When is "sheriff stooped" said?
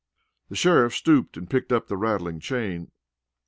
0.55-1.37